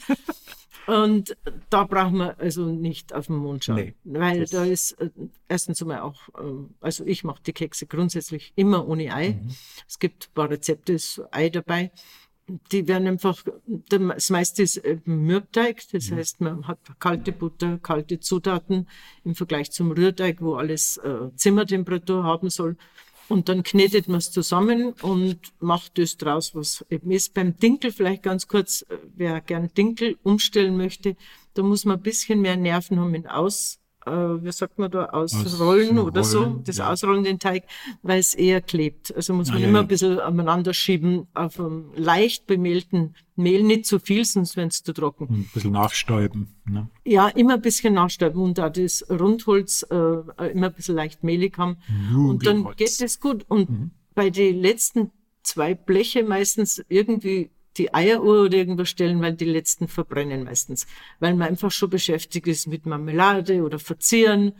[0.86, 1.36] Und
[1.68, 5.10] da braucht man also nicht auf den Mond schauen, Nee, weil da ist äh,
[5.48, 9.38] erstens einmal auch, ähm, also ich mache die Kekse grundsätzlich immer ohne Ei.
[9.40, 9.50] Mhm.
[9.86, 11.92] Es gibt ein paar Rezepte, ist Ei dabei.
[12.72, 13.42] Die werden einfach,
[13.88, 16.16] das meiste ist eben Mürbteig, das Mhm.
[16.16, 18.88] heißt, man hat kalte Butter, kalte Zutaten
[19.24, 22.76] im Vergleich zum Rührteig, wo alles äh, Zimmertemperatur haben soll.
[23.28, 27.34] Und dann knetet man es zusammen und macht das draus, was eben ist.
[27.34, 31.16] Beim Dinkel vielleicht ganz kurz, äh, wer gern Dinkel umstellen möchte,
[31.54, 35.06] da muss man ein bisschen mehr Nerven haben in Aus, äh, wie sagt man da,
[35.06, 36.90] Ausrollen oder so, das ja.
[36.90, 37.64] Ausrollen den Teig,
[38.02, 39.14] weil es eher klebt.
[39.14, 39.82] Also muss Ah, man ja, immer ja.
[39.84, 44.82] ein bisschen aneinander schieben auf einem leicht bemehlten Mehl, nicht zu viel, sonst wird es
[44.82, 45.26] zu trocken.
[45.30, 46.54] Ein bisschen nachstäuben.
[46.66, 46.88] Ne?
[47.04, 51.56] Ja, immer ein bisschen nachstäuben und da das Rundholz äh, immer ein bisschen leicht mehlig
[51.58, 51.78] haben.
[52.14, 53.44] Und dann geht es gut.
[53.48, 55.10] Und bei den letzten
[55.42, 60.86] zwei Bleche meistens irgendwie die Eieruhr oder irgendwas stellen, weil die letzten verbrennen meistens.
[61.18, 64.52] Weil man einfach schon beschäftigt ist mit Marmelade oder Verzieren.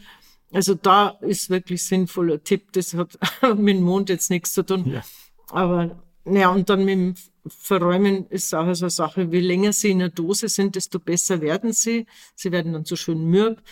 [0.52, 2.72] Also da ist wirklich sinnvoller Tipp.
[2.72, 3.18] Das hat
[3.56, 4.86] mit dem Mond jetzt nichts zu tun.
[4.86, 5.02] Ja.
[5.50, 7.14] Aber ja, und dann mit dem
[7.46, 11.42] Verräumen ist auch so eine Sache, je länger sie in der Dose sind, desto besser
[11.42, 12.06] werden sie.
[12.34, 13.62] Sie werden dann so schön mürb.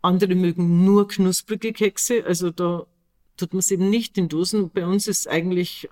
[0.00, 2.86] Andere mögen nur knusprige Kekse, also da
[3.36, 4.70] tut man es eben nicht in Dosen.
[4.70, 5.88] Bei uns ist eigentlich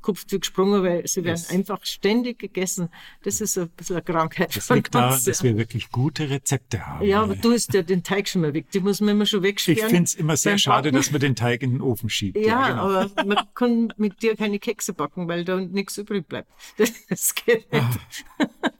[0.00, 1.50] Kopf gesprungen, weil sie werden Yes.
[1.50, 2.88] einfach ständig gegessen.
[3.22, 5.24] Das ist ein bisschen eine Krankheit Das liegt daran, uns.
[5.24, 5.44] dass ja.
[5.44, 7.06] wir wirklich gute Rezepte haben.
[7.06, 8.70] ja, aber du isst ja den Teig schon mal weg.
[8.72, 9.88] Die muss man immer schon ich wegsperren.
[9.90, 12.36] finde es immer sehr schade, dass man den Teig in den Ofen schiebt.
[12.38, 12.82] Ja, genau.
[12.90, 16.50] aber man kann mit dir keine Kekse backen, weil da nichts übrig bleibt.
[17.08, 17.86] Das geht nicht.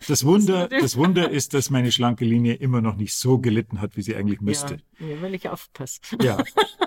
[0.07, 3.81] Das Wunder, Das- das Wunder ist, dass meine schlanke Linie immer noch nicht so gelitten
[3.81, 4.79] hat, wie sie eigentlich müsste.
[4.99, 6.01] Ja, ja, weil ich aufpasse.
[6.23, 6.43] Ja.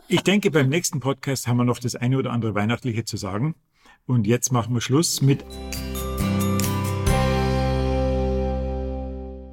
[0.07, 3.55] Ich denke, beim nächsten Podcast haben wir noch das eine oder andere Weihnachtliche zu sagen.
[4.05, 5.45] Und jetzt machen wir Schluss mit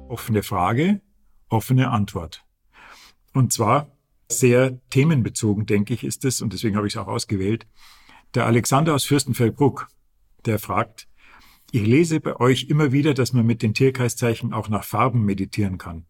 [0.07, 1.01] offene Frage,
[1.49, 2.43] offene Antwort.
[3.33, 3.95] Und zwar
[4.31, 7.67] sehr themenbezogen, denke ich, ist es, und deswegen habe ich es auch ausgewählt.
[8.35, 9.87] Der Alexander aus Fürstenfeldbruck,
[10.45, 11.07] der fragt,
[11.71, 15.77] ich lese bei euch immer wieder, dass man mit den Tierkreiszeichen auch nach Farben meditieren
[15.77, 16.05] kann.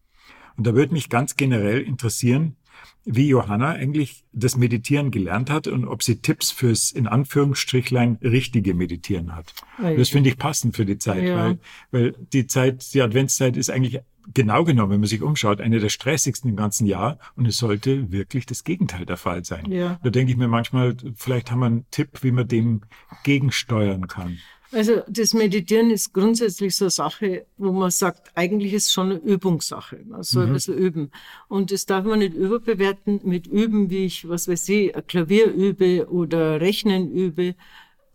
[0.56, 2.56] Und da würde mich ganz generell interessieren,
[3.04, 8.74] wie Johanna eigentlich das Meditieren gelernt hat und ob sie Tipps fürs in Anführungsstrichlein richtige
[8.74, 9.54] Meditieren hat.
[9.78, 11.36] Weil- Das finde ich passend für die Zeit, Ja.
[11.36, 11.58] weil,
[11.90, 14.00] weil die Zeit, die Adventszeit ist eigentlich
[14.34, 18.12] genau genommen, wenn man sich umschaut, eine der stressigsten im ganzen Jahr und es sollte
[18.12, 19.70] wirklich das Gegenteil der Fall sein.
[19.72, 19.98] Ja.
[20.04, 22.82] Da denke ich mir manchmal, vielleicht haben wir einen Tipp, wie man dem
[23.24, 24.38] gegensteuern kann.
[24.72, 29.10] Also das Meditieren ist grundsätzlich so eine Sache, wo man sagt, eigentlich ist es schon
[29.10, 30.04] eine Übungssache.
[30.06, 31.10] Man soll ein bisschen üben.
[31.48, 36.08] Und das darf man nicht überbewerten mit Üben, wie ich, was weiß ich, Klavier übe
[36.08, 37.56] oder Rechnen übe,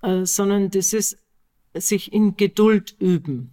[0.02, 1.18] äh, sondern das ist
[1.74, 3.52] sich in Geduld üben.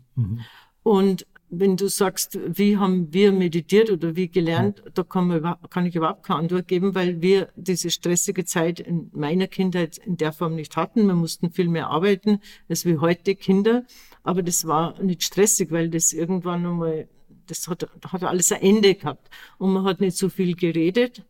[0.84, 5.84] Und wenn du sagst, wie haben wir meditiert oder wie gelernt, da kann, man, kann
[5.84, 10.32] ich überhaupt keine Antwort geben, weil wir diese stressige Zeit in meiner Kindheit in der
[10.32, 11.06] Form nicht hatten.
[11.06, 13.84] Wir mussten viel mehr arbeiten als wie heute Kinder.
[14.22, 17.06] Aber das war nicht stressig, weil das irgendwann einmal,
[17.46, 19.28] das hat, hat alles ein Ende gehabt.
[19.58, 21.22] Und man hat nicht so viel geredet.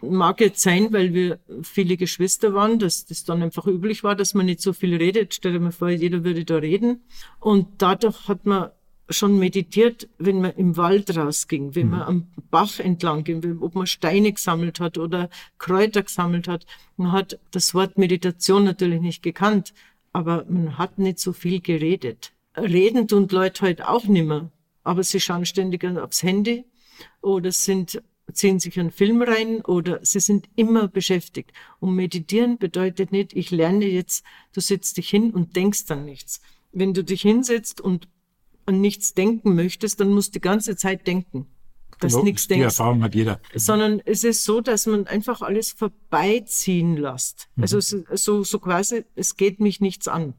[0.00, 4.34] Mag jetzt sein, weil wir viele Geschwister waren, dass das dann einfach üblich war, dass
[4.34, 5.34] man nicht so viel redet.
[5.34, 7.04] Stell dir mal vor, jeder würde da reden.
[7.38, 8.70] Und dadurch hat man
[9.10, 13.86] schon meditiert, wenn man im Wald rausging, wenn man am Bach entlang ging, ob man
[13.86, 16.66] Steine gesammelt hat oder Kräuter gesammelt hat.
[16.96, 19.72] Man hat das Wort Meditation natürlich nicht gekannt,
[20.12, 22.32] aber man hat nicht so viel geredet.
[22.56, 24.50] Reden tun Leute heute auch nimmer,
[24.84, 26.64] aber sie schauen ständig aufs Handy
[27.20, 31.52] oder sind ziehen sich einen Film rein oder sie sind immer beschäftigt.
[31.80, 36.42] Und meditieren bedeutet nicht, ich lerne jetzt, du setzt dich hin und denkst dann nichts.
[36.72, 38.08] Wenn du dich hinsetzt und
[38.68, 41.46] an nichts denken möchtest, dann musst du die ganze Zeit denken,
[42.00, 42.64] dass So, nichts Die denkst.
[42.78, 43.40] Erfahrung hat jeder.
[43.54, 47.48] Sondern es ist so, dass man einfach alles vorbeiziehen lässt.
[47.56, 47.62] Mhm.
[47.62, 50.34] Also so, so, quasi, es geht mich nichts an.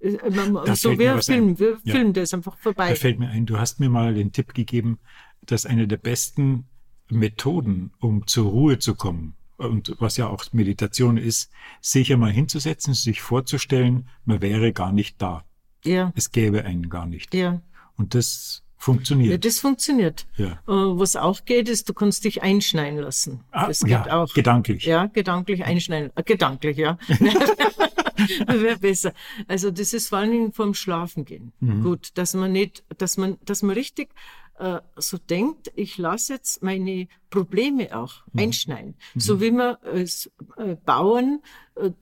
[0.00, 1.22] Äh, man- Da So wie ein.
[1.22, 1.94] Film, ein Ja.
[1.94, 2.88] Film, der ist einfach vorbei.
[2.90, 4.98] Da fällt mir ein, du hast mir mal den Tipp gegeben,
[5.44, 6.66] dass eine der besten
[7.10, 12.94] Methoden, um zur Ruhe zu kommen, und was ja auch Meditation ist, sich einmal hinzusetzen,
[12.94, 15.44] sich vorzustellen, man wäre gar nicht da.
[15.84, 17.34] Ja, Es gäbe einen gar nicht.
[17.34, 17.60] ja.
[17.96, 19.30] Und das funktioniert.
[19.32, 20.26] Ja, das funktioniert.
[20.36, 20.52] Ja.
[20.66, 23.44] Äh, Was auch geht, ist, du kannst dich einschneien lassen.
[23.52, 24.32] Ah, das geht ja, auch.
[24.34, 24.84] gedanklich.
[24.84, 26.10] Ja, gedanklich einschneiden.
[26.16, 26.98] Äh, gedanklich, ja.
[28.46, 29.12] Wäre besser.
[29.48, 31.52] Also das ist vor allen Dingen vorm Schlafen gehen.
[31.60, 31.82] Mhm.
[31.82, 34.10] Gut, dass man nicht, dass man, dass man richtig
[34.58, 38.40] äh, so denkt, ich lasse jetzt meine Probleme auch Mhm.
[38.40, 38.94] einschneiden.
[39.14, 41.40] So wie man als äh, Bauern,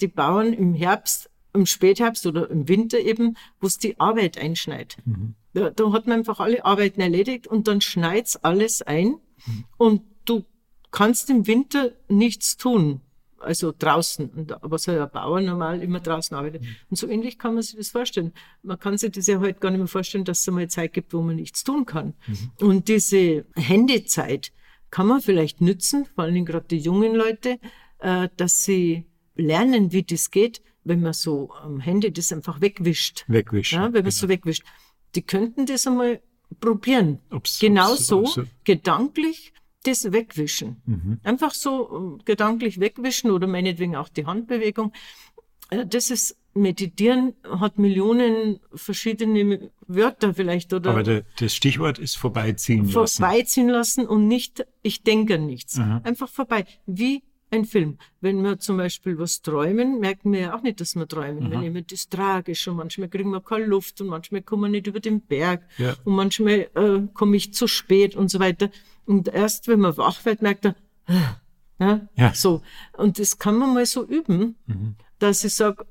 [0.01, 4.97] die Bauern im Herbst, im Spätherbst oder im Winter eben, wo es die Arbeit einschneit.
[5.05, 5.35] Mhm.
[5.53, 9.65] Da, da hat man einfach alle Arbeiten erledigt und dann schneit's alles ein Mhm.
[9.79, 10.45] und du
[10.91, 13.01] kannst im Winter nichts tun.
[13.39, 16.63] Also draußen, und, aber so ein Bauer normal immer draußen arbeitet.
[16.91, 18.35] Und so ähnlich kann man sich das vorstellen.
[18.63, 21.15] Man kann sich das ja heute gar nicht mehr vorstellen, dass es einmal Zeit gibt,
[21.15, 22.13] wo man nichts tun kann.
[22.61, 24.53] Und diese Händezeit
[24.91, 27.59] kann man vielleicht nützen, vor allen Dingen gerade die jungen Leute,
[28.01, 33.25] äh, dass sie lernen, wie das geht, wenn man so am Handy das einfach wegwischt.
[33.29, 33.77] Wegwischen.
[33.77, 34.63] Ja, wenn man es so wegwischt.
[35.15, 36.21] Die könnten das einmal
[36.61, 37.19] probieren.
[37.31, 39.53] Ob's- genau ob's- so, ob's- gedanklich
[39.85, 41.21] das wegwischen.
[41.23, 44.93] Einfach so äh, gedanklich wegwischen oder meinetwegen auch die Handbewegung.
[45.71, 52.17] Äh, Das ist, meditieren hat Millionen verschiedene Wörter vielleicht oder Aber der, das Stichwort ist
[52.17, 53.23] vorbeiziehen lassen.
[53.23, 55.79] vorbeiziehen lassen und nicht, ich denke an nichts.
[55.79, 56.01] Aha.
[56.05, 56.67] Einfach vorbei.
[56.87, 57.99] Wie ein Film.
[58.21, 61.51] Wenn wir zum Beispiel was träumen, merken wir ja auch nicht, dass wir träumen.
[61.51, 64.87] Wenn jemand ist tragisch und manchmal kriegen wir keine Luft und manchmal kommen wir nicht
[64.87, 65.95] über den Berg Ja.
[66.05, 68.71] und manchmal äh, komme ich zu spät und so weiter.
[69.07, 70.75] Und erst wenn man wach wird, merkt er,
[71.79, 72.35] ja, Ja.
[72.35, 72.63] so.
[72.97, 74.57] Und das kann man mal so üben,
[75.19, 75.87] dass ich sage,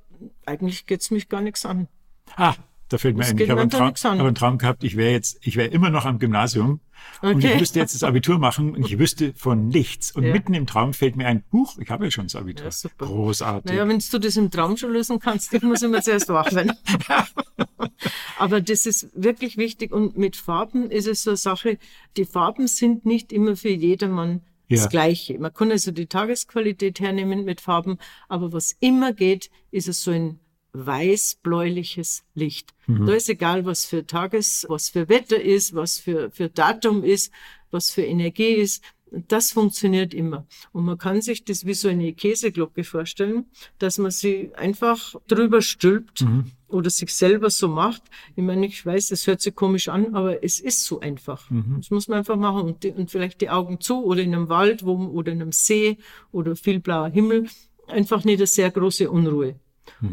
[0.46, 1.88] eigentlich geht's mich gar nichts an.
[2.36, 2.56] Ah,
[2.90, 5.12] da fällt mir Das ein, ich habe einen, Traum, habe einen Traum gehabt, ich wäre
[5.12, 6.80] jetzt, ich wäre immer noch am Gymnasium
[7.22, 7.54] und Okay.
[7.54, 10.12] ich müsste jetzt das Abitur machen und ich wüsste von nichts.
[10.16, 10.34] Und Ja.
[10.34, 12.66] mitten im Traum fällt mir ein, huch, ich habe ja schon das Abitur.
[12.66, 13.06] Ja, super.
[13.06, 13.72] Großartig.
[13.72, 16.74] Naja, wenn du das im Traum schon lösen kannst, ich muss immer zuerst wach werden.
[18.38, 19.92] Aber das ist wirklich wichtig.
[19.92, 21.78] Und mit Farben ist es so eine Sache,
[22.18, 24.78] die Farben sind nicht immer für jedermann Ja.
[24.78, 25.38] das Gleiche.
[25.40, 30.12] Man kann also die Tagesqualität hernehmen mit Farben, aber was immer geht, ist es so
[30.12, 30.40] ein
[30.74, 32.74] weiß-bläuliches Licht.
[33.06, 37.32] Da ist egal, was für Tages, was für Wetter ist, was für, für Datum ist,
[37.72, 38.84] was für Energie ist.
[39.12, 40.46] Das funktioniert immer.
[40.72, 43.46] Und man kann sich das wie so eine Käseglocke vorstellen,
[43.80, 46.22] dass man sie einfach drüber stülpt
[46.68, 48.04] oder sich selber so macht.
[48.36, 51.48] Ich meine, ich weiß, es hört sich komisch an, aber es ist so einfach.
[51.78, 54.50] Das muss man einfach machen und, die, und vielleicht die Augen zu oder in einem
[54.50, 55.98] Wald wo, oder in einem See
[56.32, 57.48] oder viel blauer Himmel.
[57.88, 59.56] Einfach nicht eine sehr große Unruhe.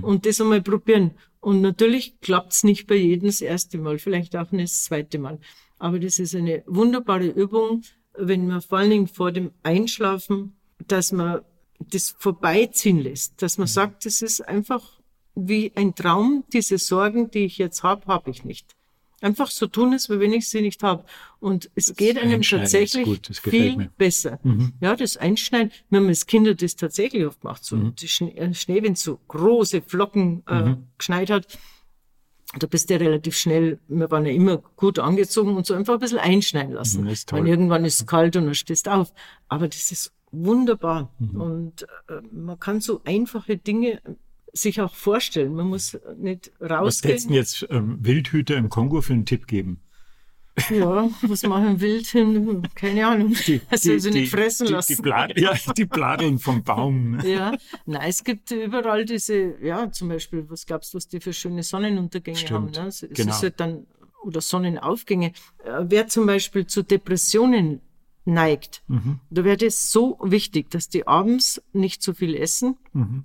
[0.03, 1.13] Und das einmal probieren.
[1.41, 5.39] Und natürlich klappt's nicht bei jedem das erste Mal, vielleicht auch nicht das zweite Mal.
[5.79, 7.83] Aber das ist eine wunderbare Übung,
[8.19, 10.57] wenn man vor allen Dingen vor dem Einschlafen,
[10.89, 11.41] dass man
[11.79, 15.01] das vorbeiziehen lässt, dass man sagt, das ist einfach
[15.35, 18.75] wie ein Traum, diese Sorgen, die ich jetzt habe, habe ich nicht.
[19.23, 21.05] Einfach so tun es, wie wenn ich sie nicht habe.
[21.41, 23.91] Und es geht einem tatsächlich gut, das viel mir.
[23.97, 24.39] besser.
[24.81, 27.65] Ja, das Einschneiden, wir haben als Kinder das tatsächlich oft gemacht.
[27.65, 31.59] So die Schnee, äh, Schnee, wenn so große Flocken äh, geschneit hat,
[32.59, 36.01] da bist du relativ schnell, wir waren ja immer gut angezogen und so einfach ein
[36.01, 37.03] bisschen einschneiden lassen.
[37.03, 37.41] Mhm, ist toll.
[37.41, 39.13] Weil irgendwann ist es kalt und dann stehst du auf.
[39.49, 41.15] Aber das ist wunderbar.
[41.19, 44.01] Und äh, man kann so einfache Dinge
[44.57, 45.55] sich auch vorstellen.
[45.55, 47.35] Man muss nicht Was hättest du rausgehen.
[47.35, 49.81] jetzt ähm, Wildhüter im Kongo für einen Tipp geben?
[50.71, 52.67] Ja, was machen wild hin?
[52.75, 53.35] Keine Ahnung.
[53.71, 54.97] Das soll sie nicht fressen die, lassen.
[54.97, 57.21] Die, Bla ja, die Bladeln vom Baum.
[57.21, 57.53] Ja,
[57.85, 61.63] nein, es gibt überall diese, ja, zum Beispiel, was glaubst du, was die für schöne
[61.63, 62.85] Sonnenuntergänge Stimmt, haben?
[62.85, 62.89] Ne?
[62.89, 63.33] Es, es genau.
[63.33, 63.87] ist halt dann,
[64.23, 65.33] oder Sonnenaufgänge.
[65.63, 67.83] Äh, Wer zum Beispiel zu Depressionen
[68.25, 69.21] neigt, Mhm.
[69.31, 73.25] da wäre es so wichtig, dass die abends nicht zu viel essen, Mhm.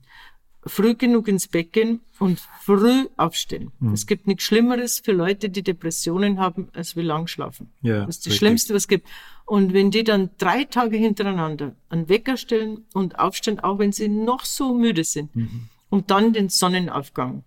[0.66, 3.72] Früh genug ins Bett gehen und früh aufstehen.
[3.80, 3.94] Mhm.
[3.94, 7.72] Es gibt nichts Schlimmeres für Leute, die Depressionen haben, als wie lang schlafen.
[7.82, 8.38] Ja, das ist das richtig.
[8.38, 9.08] Schlimmste, was es gibt.
[9.46, 14.08] Und wenn die dann drei Tage hintereinander einen Wecker stellen und aufstehen, auch wenn sie
[14.08, 15.70] noch so müde sind, Mhm.
[15.90, 17.44] und dann den Sonnenaufgang.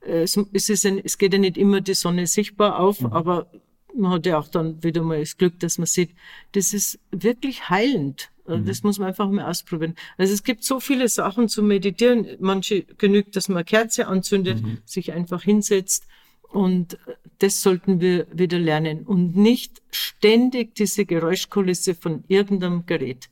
[0.00, 3.12] Äh, Es, es, ist ein, es geht ja nicht immer die Sonne sichtbar auf, Mhm.
[3.12, 3.50] aber
[3.96, 6.10] man hat ja auch dann wieder mal das Glück, dass man sieht,
[6.52, 8.30] das ist wirklich heilend.
[8.46, 8.66] Also Mhm.
[8.66, 9.94] Das muss man einfach mal ausprobieren.
[10.18, 12.26] Also es gibt so viele Sachen zu meditieren.
[12.40, 14.78] Manche genügt, dass man Kerze anzündet, Mhm.
[14.84, 16.06] sich einfach hinsetzt.
[16.50, 16.98] Und
[17.38, 23.28] das sollten wir wieder lernen und nicht ständig diese Geräuschkulisse von irgendeinem Gerät.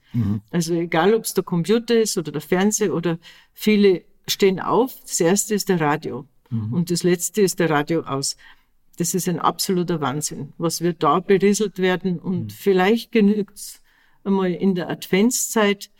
[0.50, 3.18] Also egal, ob es der Computer ist oder der Fernseher oder
[3.54, 5.00] viele stehen auf.
[5.02, 8.36] Das erste ist der Radio und das letzte ist der Radio aus.
[8.98, 12.18] Das ist ein absoluter Wahnsinn, was wir da berieselt werden.
[12.18, 13.82] Und vielleicht genügt's
[14.24, 15.90] einmal in der Adventszeit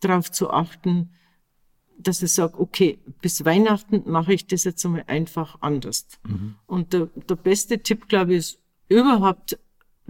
[0.00, 1.10] darauf zu achten,
[1.98, 6.06] dass ich sage, okay, bis Weihnachten mache ich das jetzt einmal einfach anders.
[6.66, 9.58] Und der, der beste Tipp, glaube ich, ist überhaupt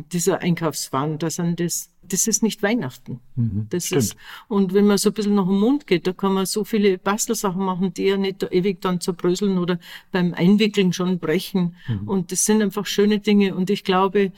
[0.03, 3.21] dieser Einkaufswagen, das, das, das ist nicht Weihnachten.
[3.37, 4.03] Mhm, das stimmt.
[4.03, 4.17] ist,
[4.49, 6.99] und wenn man so ein bisschen nach dem Mund geht, da kann man so viele
[6.99, 9.79] Bastelsachen machen, die ja nicht ewig dann zerbröseln oder
[10.13, 11.77] beim Einwickeln schon brechen.
[11.89, 12.09] Mhm.
[12.09, 13.55] Und das sind einfach schöne Dinge.
[13.55, 14.33] Und ich glaube,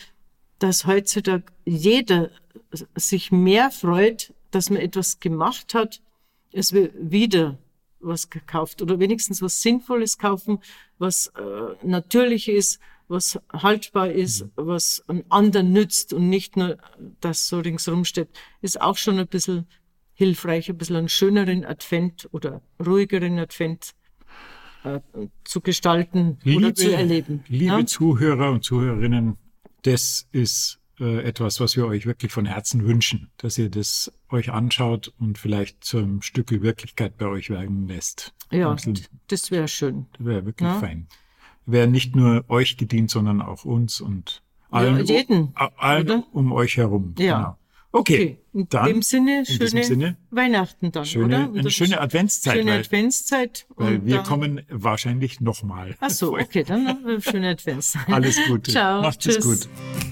[0.58, 2.30] dass heutzutage jeder
[2.94, 6.00] sich mehr freut, dass man etwas gemacht hat,
[6.54, 7.58] als wir wieder
[8.02, 10.58] was gekauft oder wenigstens was Sinnvolles kaufen,
[10.98, 16.78] was äh, natürlich ist, was haltbar ist, was einen anderen nützt und nicht nur
[17.20, 18.28] das so ringsrum steht,
[18.60, 19.66] ist auch schon ein bisschen
[20.14, 23.92] hilfreich, ein bisschen einen schöneren Advent oder ruhigeren Advent
[24.84, 25.00] äh,
[25.44, 27.44] zu gestalten oder zu erleben.
[27.48, 27.86] Liebe ja?
[27.86, 29.36] Zuhörer und Zuhörerinnen,
[29.82, 34.50] das ist äh, etwas, was wir euch wirklich von Herzen wünschen, dass ihr das euch
[34.52, 38.32] anschaut und vielleicht zum Stück Wirklichkeit bei euch werden lässt.
[38.50, 40.06] Ja, bisschen- das wäre schön.
[40.18, 40.78] Wäre wirklich Ja.
[40.78, 41.08] fein.
[41.66, 46.24] Wäre nicht nur euch gedient, sondern auch uns und allen, jeden, a- allen oder?
[46.32, 47.14] um euch herum.
[47.18, 47.36] Ja.
[47.38, 47.58] Genau.
[47.94, 51.50] Okay, Okay, in dann dem Sinne, in schöne Sinne, Weihnachten dann, schöne, oder?
[51.50, 53.66] Und eine schöne Adventszeit, Schöne weil, Adventszeit.
[53.76, 55.94] weil wir dann, kommen wahrscheinlich nochmal.
[56.00, 58.08] Ach so, okay, dann eine schöne Adventszeit.
[58.08, 58.70] Alles Gute.
[58.72, 59.02] Ciao.
[59.02, 59.44] Macht es tschüss.
[59.68, 60.11] gut.